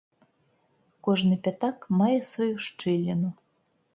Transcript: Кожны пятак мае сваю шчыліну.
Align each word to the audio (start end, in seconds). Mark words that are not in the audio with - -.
Кожны 1.07 1.35
пятак 1.47 1.85
мае 1.99 2.17
сваю 2.31 2.53
шчыліну. 2.69 3.29